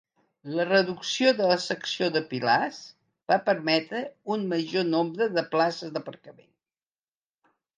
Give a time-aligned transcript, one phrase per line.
[0.59, 2.79] La reducció de la secció de pilars
[3.33, 4.01] va permetre
[4.37, 6.53] un major nombre de places d'aparcament.